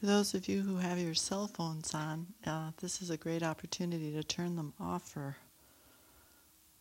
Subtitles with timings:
[0.00, 3.42] For those of you who have your cell phones on, uh, this is a great
[3.42, 5.36] opportunity to turn them off for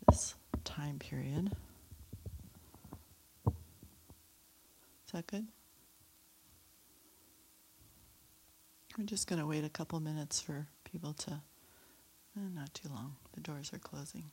[0.07, 1.51] this time period.
[3.45, 5.47] Is that good?
[8.97, 11.31] We're just going to wait a couple minutes for people to,
[12.37, 13.17] eh, not too long.
[13.33, 14.31] The doors are closing.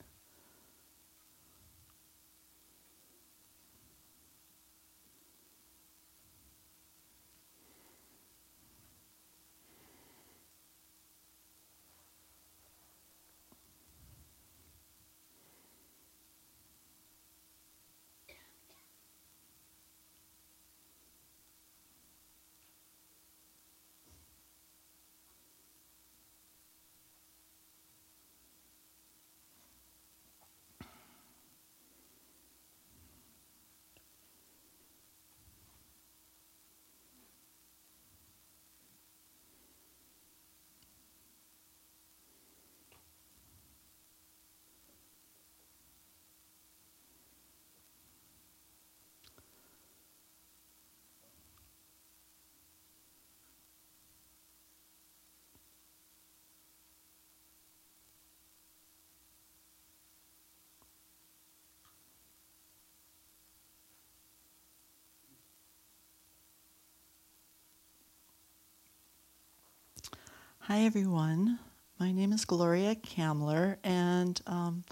[70.68, 71.60] Hi, everyone.
[72.00, 74.82] My name is Gloria Kamler, and um,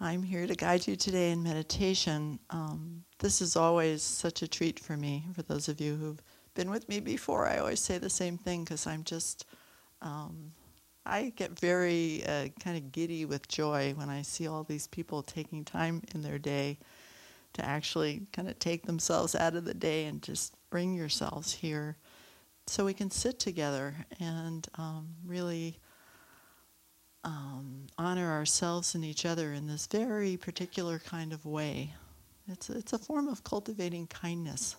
[0.00, 2.40] I'm here to guide you today in meditation.
[2.50, 5.24] Um, this is always such a treat for me.
[5.34, 6.20] For those of you who've
[6.56, 9.46] been with me before, I always say the same thing because I'm just,
[10.02, 10.50] um,
[11.06, 15.22] I get very uh, kind of giddy with joy when I see all these people
[15.22, 16.76] taking time in their day
[17.52, 21.98] to actually kind of take themselves out of the day and just bring yourselves here
[22.68, 25.78] so we can sit together and um, really
[27.24, 31.94] um, honor ourselves and each other in this very particular kind of way.
[32.46, 34.76] It's, it's a form of cultivating kindness,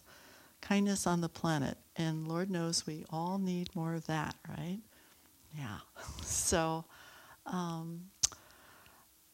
[0.61, 1.77] kindness on the planet.
[1.95, 4.79] And Lord knows we all need more of that, right?
[5.57, 5.79] Yeah.
[6.23, 6.85] so,
[7.45, 8.01] um,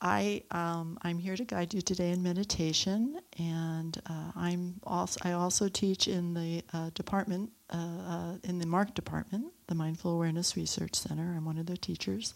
[0.02, 5.32] I um, I'm here to guide you today in meditation, and uh, I'm also I
[5.32, 10.56] also teach in the uh, department uh, uh, in the MARC department, the Mindful Awareness
[10.56, 11.34] Research Center.
[11.36, 12.34] I'm one of their teachers,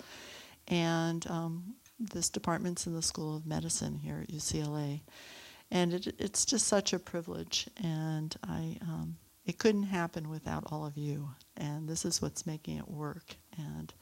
[0.68, 5.02] and um, this department's in the School of Medicine here at UCLA,
[5.72, 10.86] and it, it's just such a privilege, and I um, it couldn't happen without all
[10.86, 13.94] of you, and this is what's making it work, and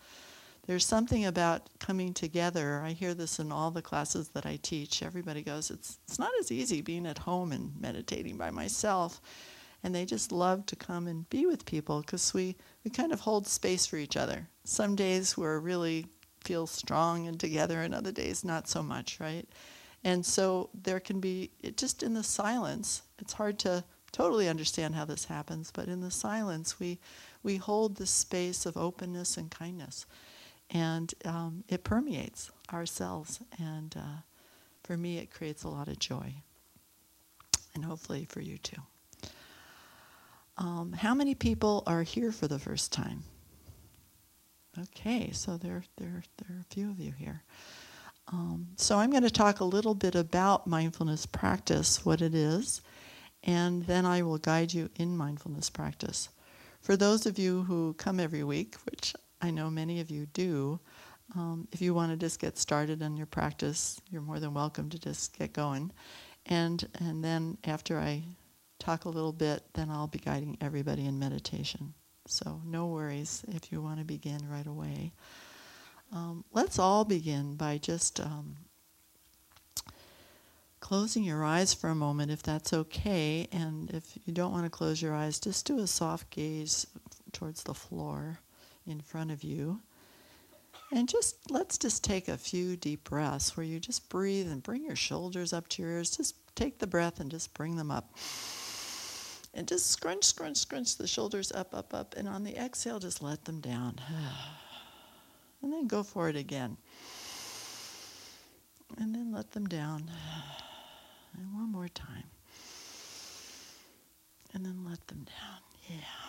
[0.67, 2.81] there's something about coming together.
[2.83, 5.01] I hear this in all the classes that I teach.
[5.01, 9.21] Everybody goes, it's, it's not as easy being at home and meditating by myself.
[9.87, 13.21] And they just love to come and be with people because we, we kind of
[13.21, 14.49] hold space for each other.
[14.65, 16.07] Some days we're really
[16.43, 19.47] feel strong and together, and other days not so much, right?
[20.03, 24.93] And so there can be, it just in the silence, it's hard to totally understand
[24.93, 26.99] how this happens, but in the silence, we,
[27.41, 30.05] we hold this space of openness and kindness
[30.69, 33.39] and um, it permeates ourselves.
[33.57, 34.21] And uh,
[34.83, 36.33] for me, it creates a lot of joy,
[37.73, 38.81] and hopefully for you too.
[40.57, 43.23] Um, how many people are here for the first time?
[44.79, 47.43] Okay, so there, there, there are a few of you here.
[48.31, 52.81] Um, so I'm going to talk a little bit about mindfulness practice, what it is,
[53.43, 56.29] and then I will guide you in mindfulness practice.
[56.81, 60.79] For those of you who come every week, which I know many of you do.
[61.35, 64.89] Um, if you want to just get started on your practice, you're more than welcome
[64.89, 65.91] to just get going.
[66.45, 68.23] And, and then after I
[68.79, 71.93] talk a little bit, then I'll be guiding everybody in meditation.
[72.27, 75.13] So no worries if you want to begin right away.
[76.11, 78.57] Um, let's all begin by just um,
[80.79, 83.47] closing your eyes for a moment, if that's okay.
[83.51, 86.87] And if you don't want to close your eyes, just do a soft gaze
[87.33, 88.39] towards the floor
[88.85, 89.81] in front of you.
[90.91, 94.85] And just let's just take a few deep breaths where you just breathe and bring
[94.85, 96.15] your shoulders up to your ears.
[96.15, 98.13] Just take the breath and just bring them up.
[99.57, 102.15] And just scrunch, scrunch, scrunch the shoulders up, up, up.
[102.15, 103.99] And on the exhale, just let them down.
[105.63, 106.77] And then go for it again.
[108.99, 110.09] And then let them down.
[111.37, 112.23] And one more time.
[114.53, 115.61] And then let them down.
[115.89, 116.27] Yeah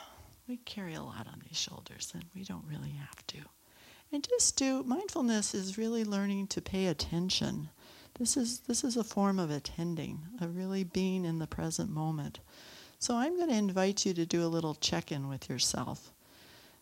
[0.49, 3.39] we carry a lot on these shoulders and we don't really have to.
[4.11, 7.69] And just do mindfulness is really learning to pay attention.
[8.19, 12.41] This is this is a form of attending, of really being in the present moment.
[12.99, 16.13] So I'm going to invite you to do a little check-in with yourself.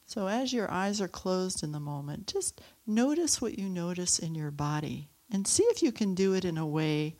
[0.06, 4.34] So as your eyes are closed in the moment, just notice what you notice in
[4.34, 7.16] your body and see if you can do it in a way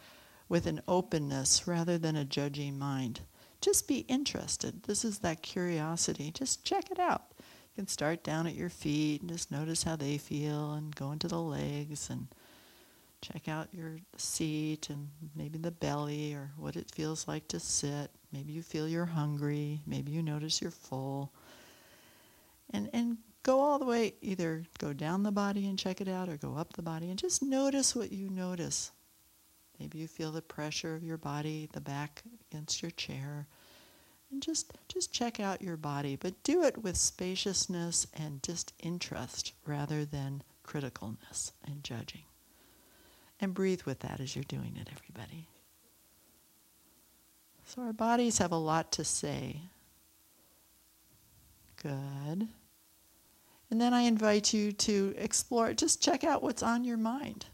[0.48, 3.20] with an openness rather than a judging mind.
[3.60, 4.84] Just be interested.
[4.84, 6.30] This is that curiosity.
[6.30, 7.24] Just check it out.
[7.38, 11.10] You can start down at your feet and just notice how they feel and go
[11.10, 12.28] into the legs and
[13.20, 18.10] check out your seat and maybe the belly or what it feels like to sit.
[18.36, 19.80] Maybe you feel you're hungry.
[19.86, 21.32] Maybe you notice you're full.
[22.68, 26.28] And, and go all the way, either go down the body and check it out
[26.28, 28.90] or go up the body and just notice what you notice.
[29.80, 33.46] Maybe you feel the pressure of your body, the back against your chair.
[34.30, 39.54] And just, just check out your body, but do it with spaciousness and just interest
[39.64, 42.24] rather than criticalness and judging.
[43.40, 45.48] And breathe with that as you're doing it, everybody.
[47.66, 49.60] So our bodies have a lot to say.
[51.82, 52.48] Good.
[53.70, 57.46] And then I invite you to explore, just check out what's on your mind.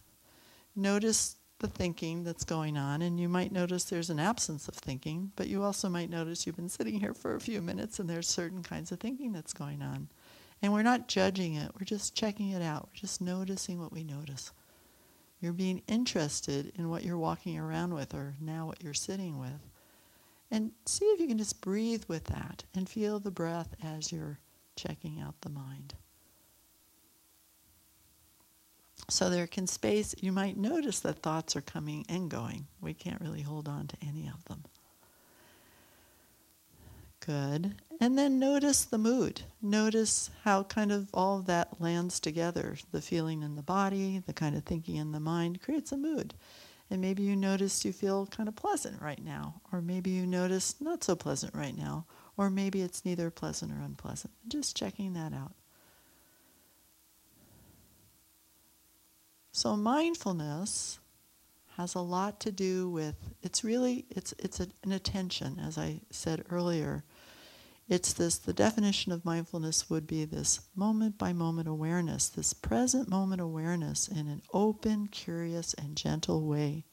[0.76, 5.32] Notice the thinking that's going on, and you might notice there's an absence of thinking,
[5.34, 8.28] but you also might notice you've been sitting here for a few minutes and there's
[8.28, 10.08] certain kinds of thinking that's going on.
[10.60, 14.04] And we're not judging it, we're just checking it out, we're just noticing what we
[14.04, 14.52] notice.
[15.40, 19.71] You're being interested in what you're walking around with or now what you're sitting with.
[20.52, 24.38] And see if you can just breathe with that and feel the breath as you're
[24.76, 25.94] checking out the mind.
[29.08, 32.66] So there can space, you might notice that thoughts are coming and going.
[32.82, 34.62] We can't really hold on to any of them.
[37.20, 37.76] Good.
[37.98, 39.42] And then notice the mood.
[39.62, 42.76] Notice how kind of all of that lands together.
[42.90, 46.34] The feeling in the body, the kind of thinking in the mind creates a mood.
[46.92, 50.74] And maybe you notice you feel kind of pleasant right now, or maybe you notice
[50.78, 52.04] not so pleasant right now,
[52.36, 54.30] or maybe it's neither pleasant or unpleasant.
[54.46, 55.54] Just checking that out.
[59.52, 60.98] So mindfulness
[61.78, 66.44] has a lot to do with it's really it's it's an attention as I said
[66.50, 67.04] earlier.
[67.92, 73.06] It's this the definition of mindfulness would be this moment by moment awareness, this present
[73.06, 76.86] moment awareness in an open, curious and gentle way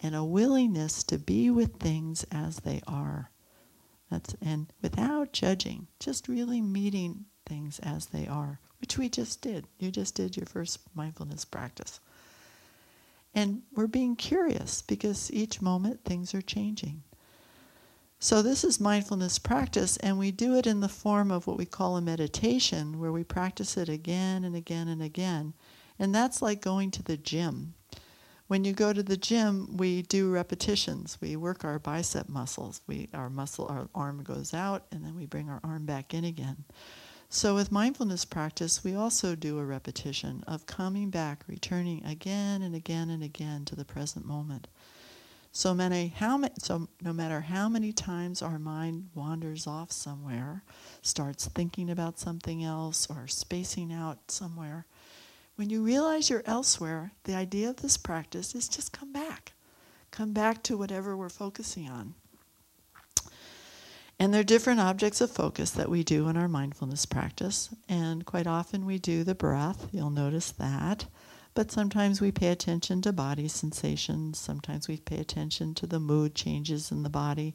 [0.00, 3.30] and a willingness to be with things as they are.
[4.10, 9.68] That's and without judging, just really meeting things as they are which we just did.
[9.78, 12.00] You just did your first mindfulness practice.
[13.34, 17.04] And we're being curious because each moment things are changing.
[18.24, 21.66] So, this is mindfulness practice, and we do it in the form of what we
[21.66, 25.52] call a meditation, where we practice it again and again and again.
[25.98, 27.74] And that's like going to the gym.
[28.46, 31.18] When you go to the gym, we do repetitions.
[31.20, 32.80] We work our bicep muscles.
[32.86, 36.24] We, our muscle, our arm goes out, and then we bring our arm back in
[36.24, 36.64] again.
[37.28, 42.74] So, with mindfulness practice, we also do a repetition of coming back, returning again and
[42.74, 44.66] again and again to the present moment.
[45.56, 50.64] So, many, how ma- so no matter how many times our mind wanders off somewhere,
[51.00, 54.84] starts thinking about something else or spacing out somewhere,
[55.54, 59.52] when you realize you're elsewhere, the idea of this practice is just come back.
[60.10, 62.14] Come back to whatever we're focusing on.
[64.18, 67.68] And there are different objects of focus that we do in our mindfulness practice.
[67.88, 71.06] And quite often we do the breath, you'll notice that.
[71.54, 74.38] But sometimes we pay attention to body sensations.
[74.38, 77.54] Sometimes we pay attention to the mood changes in the body.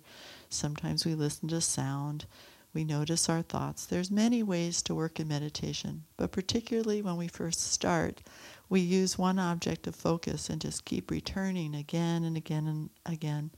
[0.50, 2.26] Sometimes we listen to sound.
[2.74, 3.86] We notice our thoughts.
[3.86, 8.22] There's many ways to work in meditation, but particularly when we first start,
[8.70, 13.52] we use one object of focus and just keep returning again and again and again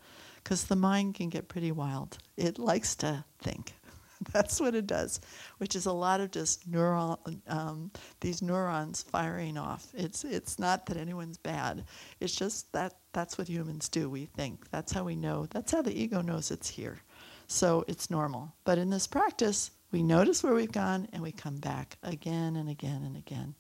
[0.44, 2.18] because the mind can get pretty wild.
[2.38, 3.74] It likes to think.
[4.34, 5.20] That's what it does,
[5.58, 9.88] which is a lot of just neural, um, these neurons firing off.
[9.94, 11.86] It's it's not that anyone's bad.
[12.20, 14.10] It's just that that's what humans do.
[14.10, 14.70] We think.
[14.70, 15.48] That's how we know.
[15.50, 17.00] That's how the ego knows it's here.
[17.48, 18.54] So it's normal.
[18.64, 22.70] But in this practice, we notice where we've gone and we come back again and
[22.70, 23.56] again and again.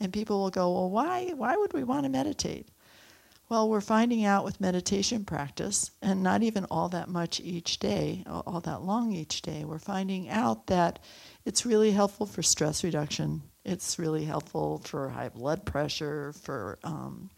[0.00, 2.68] And people will go, well, why why would we want to meditate?
[3.48, 8.22] Well, we're finding out with meditation practice, and not even all that much each day,
[8.26, 10.98] all that long each day, we're finding out that
[11.46, 13.40] it's really helpful for stress reduction.
[13.64, 17.30] It's really helpful for high blood pressure, for um,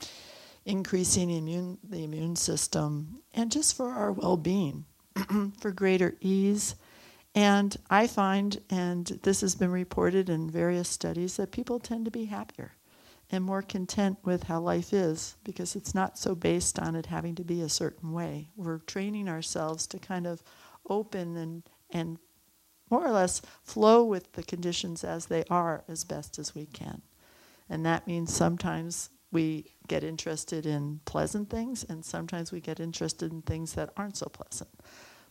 [0.64, 4.87] increasing immune, the immune system, and just for our well being,
[5.61, 6.75] for greater ease.
[7.37, 12.11] And I find, and this has been reported in various studies, that people tend to
[12.11, 12.73] be happier
[13.32, 17.34] and more content with how life is because it's not so based on it having
[17.37, 18.49] to be a certain way.
[18.56, 20.42] We're training ourselves to kind of
[20.88, 22.18] open and, and
[22.90, 27.02] more or less flow with the conditions as they are as best as we can.
[27.68, 33.32] And that means sometimes we get interested in pleasant things, and sometimes we get interested
[33.32, 34.70] in things that aren't so pleasant.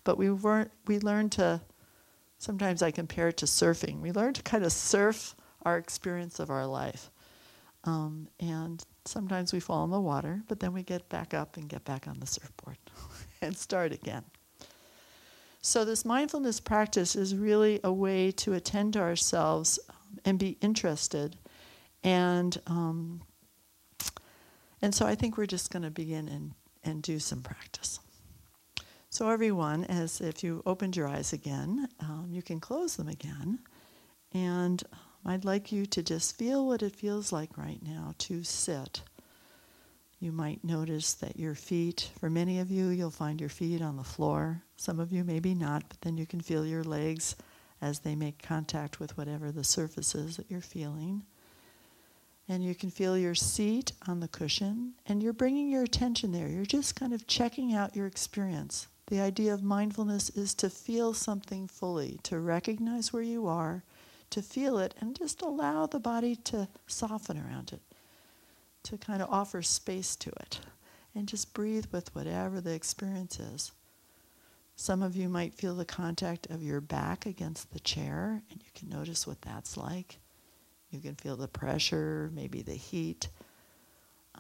[0.06, 1.62] But we weren't, we learn to,
[2.38, 4.00] sometimes I compare it to surfing.
[4.00, 7.12] We learn to kind of surf our experience of our life.
[7.86, 11.70] Um, and sometimes we fall in the water, but then we get back up and
[11.70, 12.78] get back on the surfboard
[13.42, 14.24] and start again.
[15.62, 20.58] So, this mindfulness practice is really a way to attend to ourselves um, and be
[20.62, 21.36] interested.
[22.02, 23.22] And, um,
[24.82, 26.54] and so, I think we're just going to begin and,
[26.86, 28.00] and do some practice.
[29.10, 33.60] So, everyone, as if you opened your eyes again, um, you can close them again.
[34.34, 34.82] And
[35.26, 39.02] I'd like you to just feel what it feels like right now to sit.
[40.20, 43.96] You might notice that your feet, for many of you, you'll find your feet on
[43.96, 44.62] the floor.
[44.76, 47.36] Some of you maybe not, but then you can feel your legs
[47.82, 51.24] as they make contact with whatever the surface is that you're feeling.
[52.50, 56.48] And you can feel your seat on the cushion, and you're bringing your attention there.
[56.48, 58.88] You're just kind of checking out your experience.
[59.08, 63.84] The idea of mindfulness is to feel something fully, to recognize where you are
[64.32, 67.82] to feel it and just allow the body to soften around it,
[68.84, 70.60] to kind of offer space to it,
[71.16, 73.72] and just breathe with whatever the experience is.
[74.76, 78.70] Some of you might feel the contact of your back against the chair, and you
[78.74, 80.20] can notice what that's like.
[80.90, 83.28] You can feel the pressure, maybe the heat,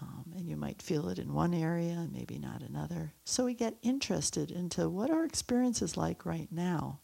[0.01, 3.11] um, and you might feel it in one area and maybe not another.
[3.25, 6.99] So we get interested into what our experience is like right now.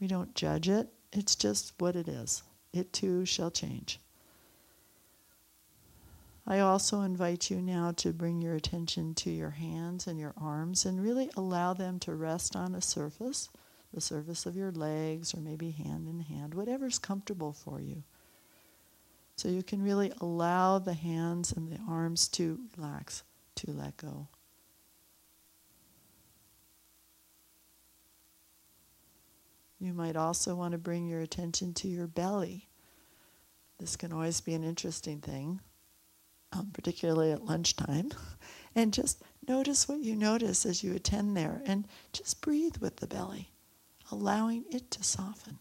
[0.00, 2.42] We don't judge it, it's just what it is.
[2.72, 3.98] It too shall change.
[6.46, 10.84] I also invite you now to bring your attention to your hands and your arms
[10.84, 13.50] and really allow them to rest on a surface,
[13.92, 18.02] the surface of your legs or maybe hand in hand, whatever's comfortable for you.
[19.36, 23.22] So you can really allow the hands and the arms to relax,
[23.56, 24.26] to let go.
[29.80, 32.68] You might also want to bring your attention to your belly.
[33.78, 35.60] This can always be an interesting thing,
[36.52, 38.10] um, particularly at lunchtime.
[38.74, 43.06] and just notice what you notice as you attend there and just breathe with the
[43.06, 43.52] belly,
[44.12, 45.58] allowing it to soften.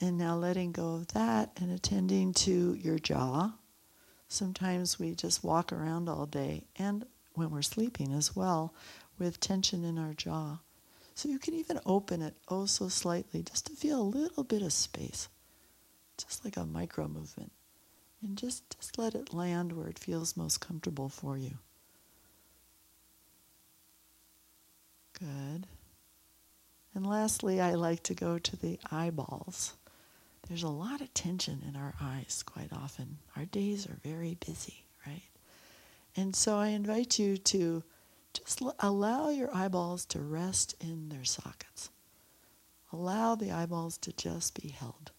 [0.00, 3.52] And now letting go of that and attending to your jaw.
[4.28, 8.74] Sometimes we just walk around all day and when we're sleeping as well
[9.18, 10.58] with tension in our jaw.
[11.14, 14.62] So you can even open it oh so slightly just to feel a little bit
[14.62, 15.28] of space,
[16.16, 17.50] just like a micro movement.
[18.22, 21.58] And just, just let it land where it feels most comfortable for you.
[25.18, 25.66] Good.
[26.94, 29.74] And lastly, I like to go to the eyeballs.
[30.48, 33.18] There's a lot of tension in our eyes quite often.
[33.36, 35.28] Our days are very busy, right?
[36.16, 37.84] And so I invite you to
[38.32, 41.90] just l- allow your eyeballs to rest in their sockets.
[42.92, 45.12] Allow the eyeballs to just be held.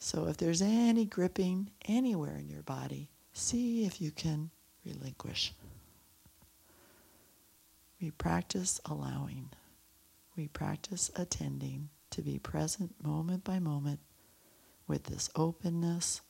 [0.00, 4.50] So if there's any gripping anywhere in your body, see if you can
[4.84, 5.54] relinquish.
[8.00, 9.50] We practice allowing
[10.36, 14.00] we practice attending to be present moment by moment
[14.86, 16.20] with this openness,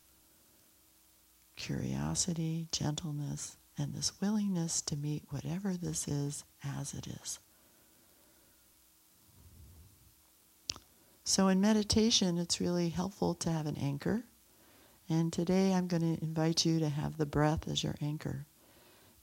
[1.57, 7.39] curiosity, gentleness, and this willingness to meet whatever this is as it is.
[11.25, 14.25] So, in meditation, it's really helpful to have an anchor.
[15.09, 18.47] And today I'm going to invite you to have the breath as your anchor.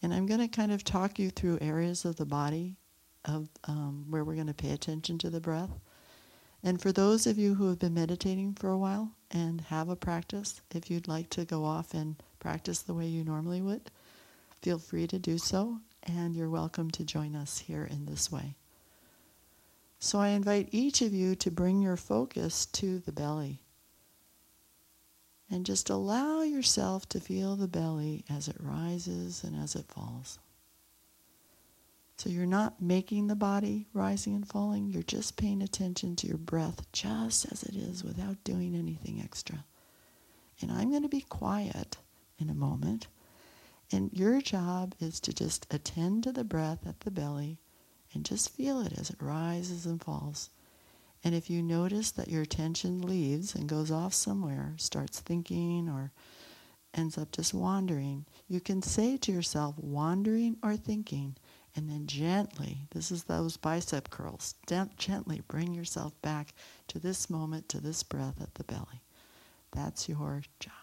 [0.02, 2.78] And I'm going to kind of talk you through areas of the body
[3.26, 5.70] of um, where we're going to pay attention to the breath.
[6.64, 9.96] And for those of you who have been meditating for a while and have a
[9.96, 13.90] practice, if you'd like to go off and practice the way you normally would,
[14.62, 18.56] feel free to do so, and you're welcome to join us here in this way.
[20.00, 23.60] So I invite each of you to bring your focus to the belly.
[25.50, 30.40] And just allow yourself to feel the belly as it rises and as it falls.
[32.22, 36.38] So you're not making the body rising and falling, you're just paying attention to your
[36.38, 39.66] breath just as it is without doing anything extra.
[40.62, 41.98] And I'm going to be quiet
[42.38, 43.08] in a moment.
[43.92, 47.58] And your job is to just attend to the breath at the belly
[48.14, 50.52] and just feel it as it rises and falls.
[51.24, 56.12] And if you notice that your attention leaves and goes off somewhere, starts thinking or
[56.94, 61.36] ends up just wandering, you can say to yourself, wandering or thinking,
[61.76, 64.56] and then gently, this is those bicep curls,
[64.98, 66.54] gently bring yourself back
[66.88, 69.02] to this moment, to this breath at the belly.
[69.72, 70.81] That's your job.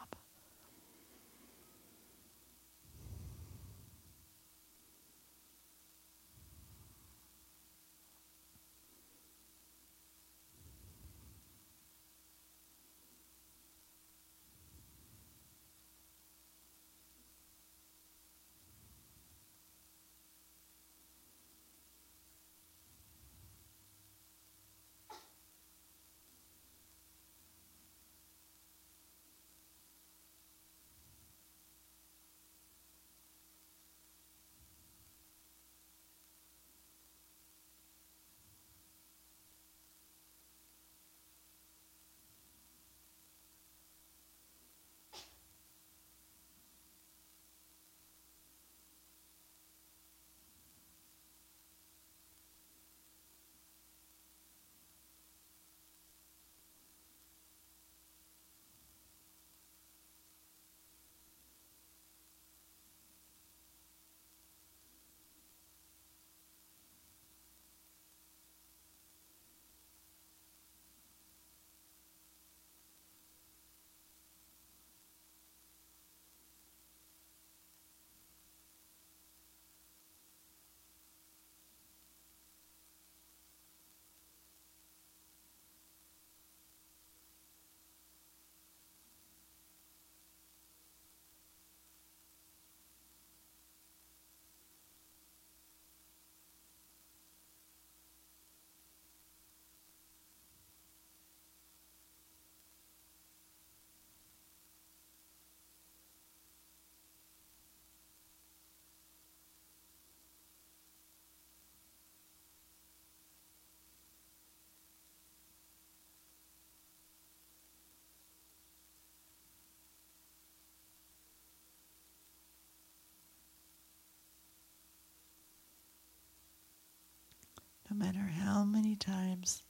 [127.91, 129.63] No matter how many times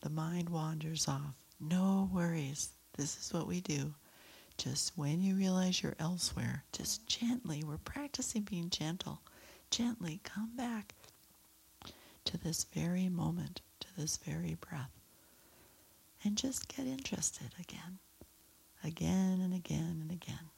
[0.00, 2.70] the mind wanders off, no worries.
[2.96, 3.94] This is what we do.
[4.58, 9.22] Just when you realize you're elsewhere, just gently, we're practicing being gentle,
[9.70, 10.94] gently come back
[12.24, 14.92] to this very moment, to this very breath,
[16.24, 17.98] and just get interested again,
[18.84, 20.50] again and again and again.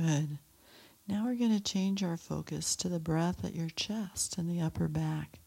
[0.00, 0.38] Good.
[1.06, 4.62] Now we're going to change our focus to the breath at your chest and the
[4.62, 5.40] upper back.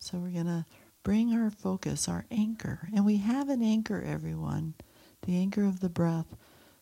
[0.00, 0.66] So we're going to
[1.04, 4.74] bring our focus, our anchor, and we have an anchor, everyone,
[5.22, 6.26] the anchor of the breath.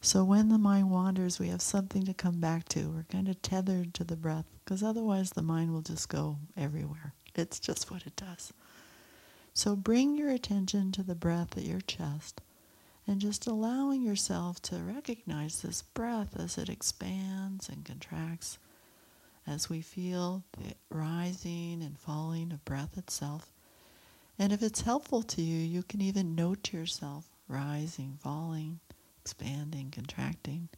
[0.01, 2.89] So when the mind wanders, we have something to come back to.
[2.89, 7.13] We're kind of tethered to the breath because otherwise the mind will just go everywhere.
[7.35, 8.55] It's just what it does.
[9.53, 12.41] So bring your attention to the breath at your chest
[13.07, 18.59] and just allowing yourself to recognize this breath as it expands and contracts,
[19.47, 23.53] as we feel the rising and falling of breath itself.
[24.39, 28.81] And if it's helpful to you, you can even note to yourself rising, falling,
[29.21, 30.69] expanding, contracting.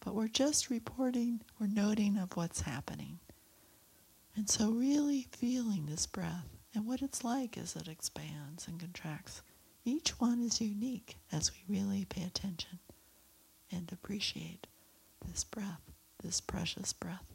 [0.00, 3.18] But we're just reporting, we're noting of what's happening.
[4.36, 9.42] And so, really feeling this breath and what it's like as it expands and contracts.
[9.84, 12.78] Each one is unique as we really pay attention
[13.70, 14.66] and appreciate
[15.26, 15.90] this breath,
[16.22, 17.33] this precious breath.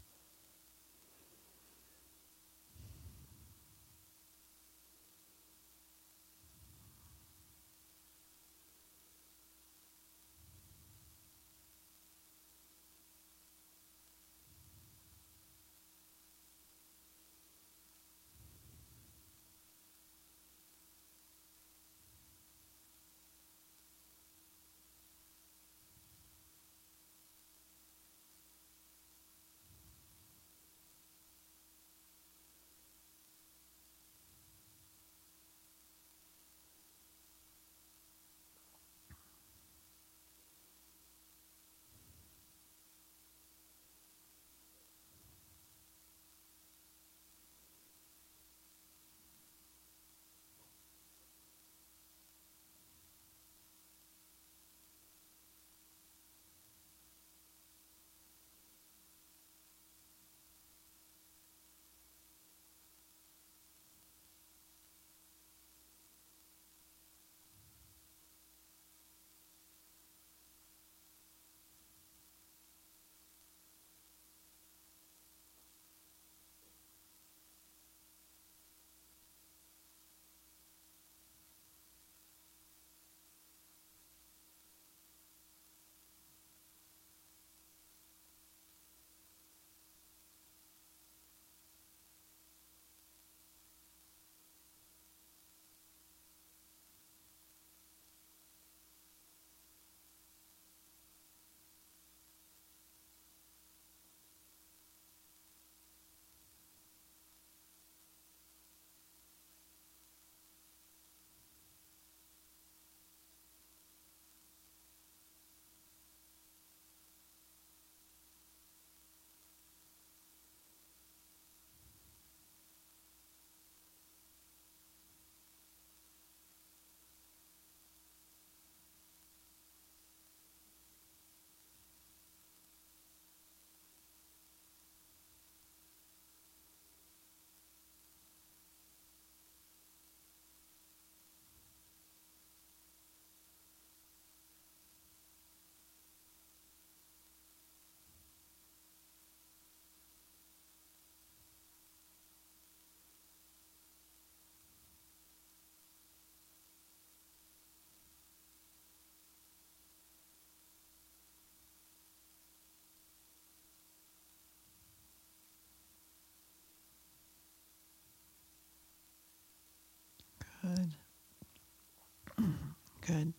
[173.10, 173.34] Good.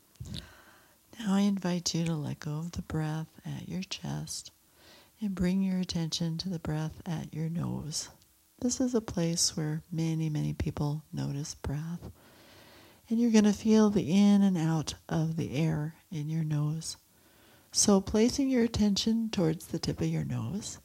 [1.20, 4.50] Now I invite you to let go of the breath at your chest
[5.20, 8.08] and bring your attention to the breath at your nose.
[8.58, 12.10] This is a place where many, many people notice breath.
[13.08, 16.96] And you're going to feel the in and out of the air in your nose.
[17.70, 20.80] So, placing your attention towards the tip of your nose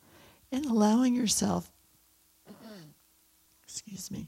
[0.52, 1.71] and allowing yourself,
[3.63, 4.28] excuse me,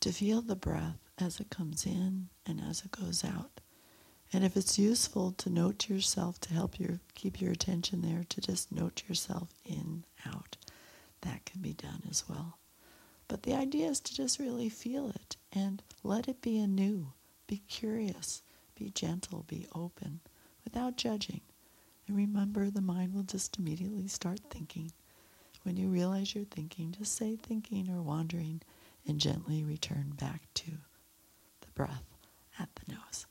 [0.00, 3.60] to feel the breath as it comes in and as it goes out.
[4.32, 8.24] And if it's useful to note to yourself to help you keep your attention there,
[8.30, 10.56] to just note yourself in, out,
[11.20, 12.58] that can be done as well.
[13.28, 17.12] But the idea is to just really feel it and let it be anew.
[17.46, 18.42] Be curious,
[18.74, 20.20] be gentle, be open,
[20.64, 21.42] without judging.
[22.06, 24.92] And remember, the mind will just immediately start thinking.
[25.62, 28.62] When you realize you're thinking, just say thinking or wandering
[29.06, 30.70] and gently return back to
[31.60, 32.11] the breath
[32.58, 33.26] at the nose.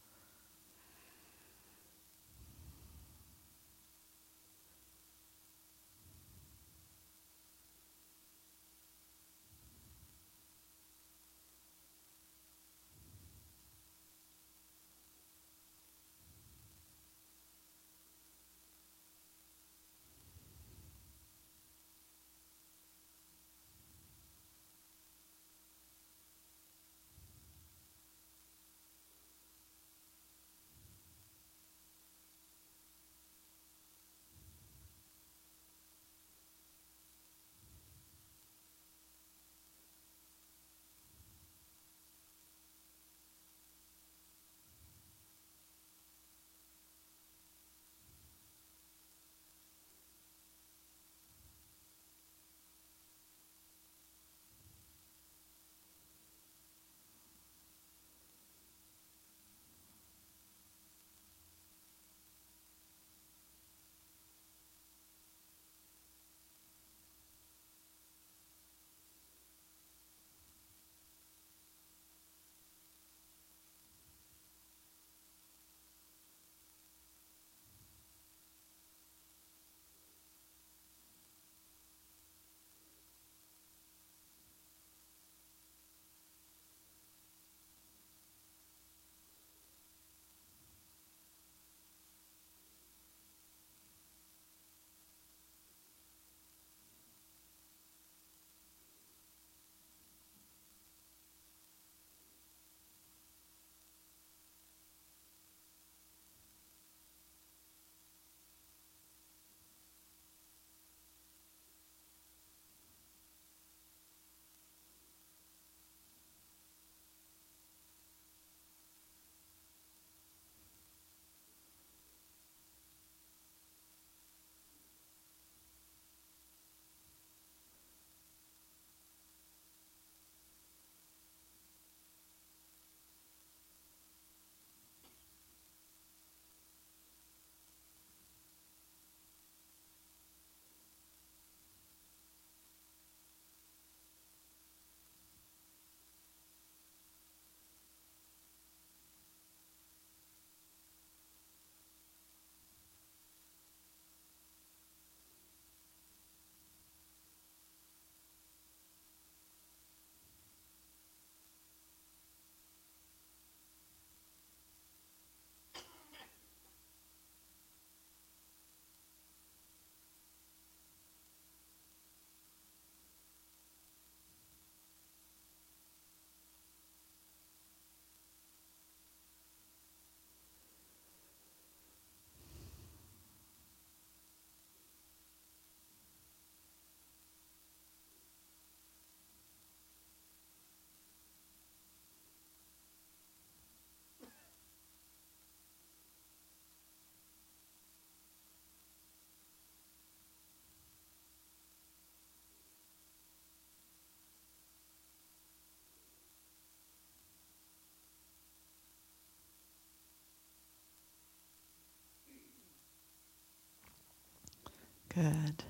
[215.14, 215.66] Good.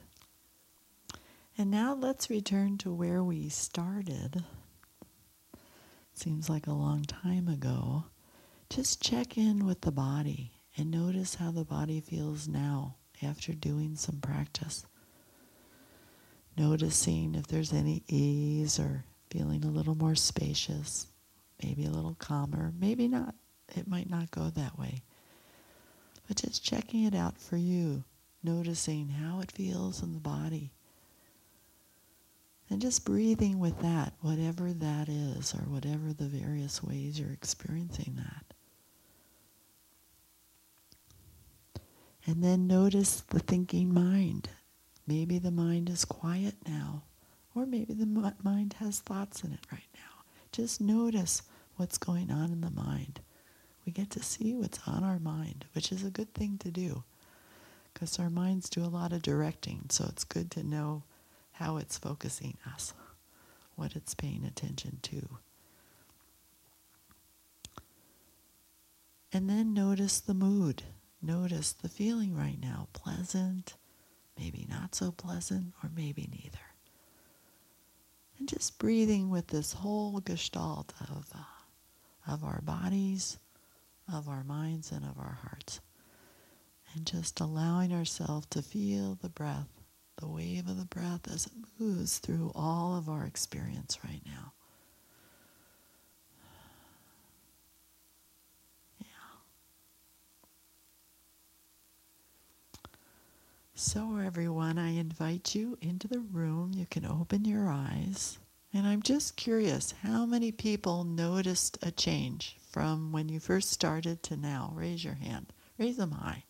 [1.57, 4.43] And now let's return to where we started.
[6.13, 8.05] Seems like a long time ago.
[8.69, 13.95] Just check in with the body and notice how the body feels now after doing
[13.95, 14.85] some practice.
[16.55, 21.07] Noticing if there's any ease or feeling a little more spacious,
[21.63, 23.33] maybe a little calmer, maybe not.
[23.75, 25.01] It might not go that way.
[26.27, 28.03] But just checking it out for you,
[28.43, 30.71] noticing how it feels in the body.
[32.69, 38.17] And just breathing with that, whatever that is, or whatever the various ways you're experiencing
[38.17, 38.53] that.
[42.25, 44.49] And then notice the thinking mind.
[45.05, 47.03] Maybe the mind is quiet now,
[47.53, 50.23] or maybe the mind has thoughts in it right now.
[50.51, 51.41] Just notice
[51.75, 53.19] what's going on in the mind.
[53.85, 57.03] We get to see what's on our mind, which is a good thing to do
[57.93, 61.03] because our minds do a lot of directing, so it's good to know
[61.53, 62.93] how it's focusing us,
[63.75, 65.27] what it's paying attention to.
[69.33, 70.83] And then notice the mood.
[71.21, 73.75] Notice the feeling right now pleasant,
[74.37, 76.57] maybe not so pleasant, or maybe neither.
[78.39, 83.37] And just breathing with this whole gestalt of, uh, of our bodies,
[84.11, 85.79] of our minds, and of our hearts.
[86.95, 89.69] And just allowing ourselves to feel the breath,
[90.17, 94.53] the wave of the breath as it moves through all of our experience right now.
[98.99, 99.07] Yeah.
[103.75, 106.73] So, everyone, I invite you into the room.
[106.75, 108.37] You can open your eyes.
[108.73, 114.23] And I'm just curious how many people noticed a change from when you first started
[114.23, 114.71] to now?
[114.75, 115.51] Raise your hand.
[115.77, 116.45] Raise them high.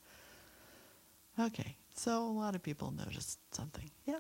[1.42, 3.90] Okay, so a lot of people noticed something.
[4.06, 4.20] Yeah.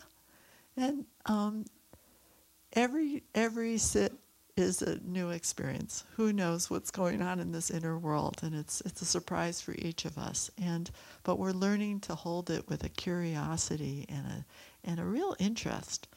[0.76, 1.66] And um,
[2.74, 4.14] every every sit
[4.58, 6.04] is a new experience.
[6.16, 9.74] Who knows what's going on in this inner world, and it's it's a surprise for
[9.78, 10.50] each of us.
[10.60, 10.90] And
[11.24, 14.46] but we're learning to hold it with a curiosity and a
[14.84, 16.08] and a real interest.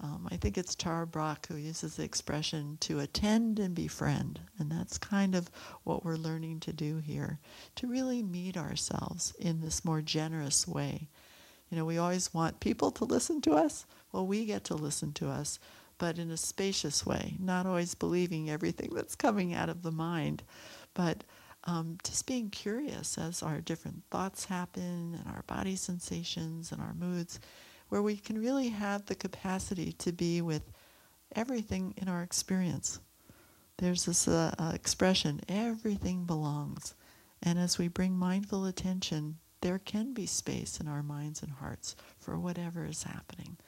[0.00, 4.70] Um, I think it's Tara Brach who uses the expression to attend and befriend, and
[4.70, 5.50] that's kind of
[5.84, 7.38] what we're learning to do here,
[7.76, 11.08] to really meet ourselves in this more generous way.
[11.70, 13.86] You know, we always want people to listen to us.
[14.12, 15.58] Well, we get to listen to us
[16.02, 20.42] but in a spacious way, not always believing everything that's coming out of the mind,
[20.94, 21.22] but
[21.62, 26.92] um, just being curious as our different thoughts happen and our body sensations and our
[26.94, 27.38] moods,
[27.92, 30.62] where we can really have the capacity to be with
[31.36, 33.00] everything in our experience.
[33.76, 36.94] There's this uh, uh, expression, everything belongs.
[37.42, 41.94] And as we bring mindful attention, there can be space in our minds and hearts
[42.18, 43.58] for whatever is happening.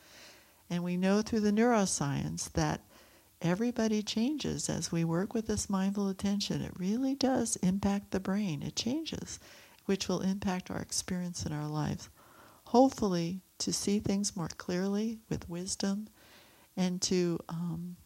[0.71, 2.81] And we know through the neuroscience that
[3.43, 6.63] everybody changes as we work with this mindful attention.
[6.63, 8.63] It really does impact the brain.
[8.63, 9.39] It changes,
[9.85, 12.09] which will impact our experience in our lives.
[12.69, 16.09] Hopefully, to see things more clearly with wisdom
[16.77, 17.97] and to um,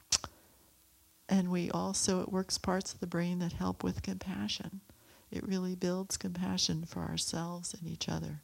[1.29, 4.81] and we also it works parts of the brain that help with compassion
[5.31, 8.41] it really builds compassion for ourselves and each other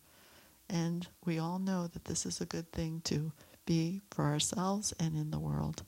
[0.68, 3.32] and we all know that this is a good thing to
[3.66, 5.82] be for ourselves and in the world.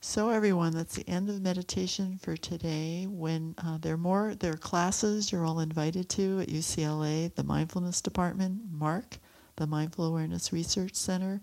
[0.00, 3.06] So, everyone, that's the end of meditation for today.
[3.08, 7.42] When uh, there are more, there are classes you're all invited to at UCLA, the
[7.42, 9.18] Mindfulness Department, MARC,
[9.56, 11.40] the Mindful Awareness Research Center.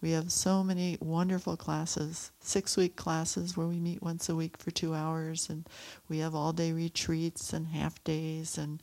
[0.00, 4.56] We have so many wonderful classes, six week classes where we meet once a week
[4.58, 5.66] for two hours, and
[6.08, 8.82] we have all day retreats and half days and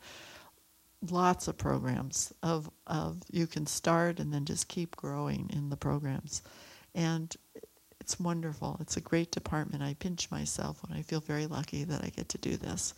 [1.11, 5.77] lots of programs of, of you can start and then just keep growing in the
[5.77, 6.41] programs.
[6.95, 7.35] And
[7.99, 8.77] it's wonderful.
[8.81, 9.83] It's a great department.
[9.83, 12.93] I pinch myself when I feel very lucky that I get to do this.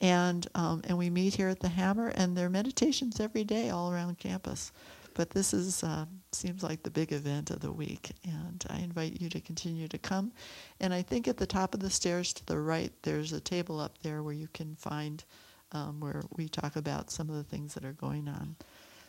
[0.00, 3.68] And, um, and we meet here at the Hammer, and there are meditations every day
[3.68, 4.72] all around campus.
[5.14, 9.20] But this is uh, seems like the big event of the week, and I invite
[9.20, 10.32] you to continue to come.
[10.80, 13.80] And I think at the top of the stairs to the right, there's a table
[13.80, 15.24] up there where you can find
[15.72, 18.56] um, where we talk about some of the things that are going on.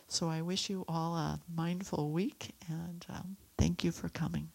[0.08, 4.48] So I wish you all a mindful week and um, thank you for coming.